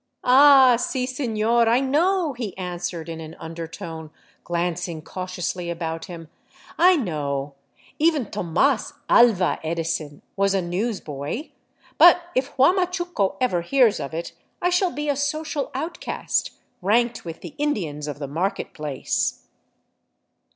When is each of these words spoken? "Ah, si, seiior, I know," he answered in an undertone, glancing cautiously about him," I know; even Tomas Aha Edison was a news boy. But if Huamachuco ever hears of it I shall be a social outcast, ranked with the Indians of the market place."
"Ah, 0.23 0.77
si, 0.77 1.05
seiior, 1.05 1.67
I 1.67 1.79
know," 1.79 2.33
he 2.33 2.57
answered 2.57 3.07
in 3.07 3.21
an 3.21 3.35
undertone, 3.39 4.09
glancing 4.43 5.03
cautiously 5.03 5.69
about 5.69 6.05
him," 6.05 6.27
I 6.91 6.95
know; 6.95 7.53
even 7.99 8.31
Tomas 8.31 8.93
Aha 9.07 9.59
Edison 9.63 10.23
was 10.35 10.55
a 10.55 10.61
news 10.63 11.01
boy. 11.01 11.51
But 11.99 12.19
if 12.33 12.51
Huamachuco 12.57 13.37
ever 13.39 13.61
hears 13.61 13.99
of 13.99 14.11
it 14.15 14.33
I 14.59 14.71
shall 14.71 14.91
be 14.91 15.07
a 15.07 15.15
social 15.15 15.69
outcast, 15.75 16.49
ranked 16.81 17.23
with 17.23 17.41
the 17.41 17.53
Indians 17.59 18.07
of 18.07 18.17
the 18.17 18.27
market 18.27 18.73
place." 18.73 19.45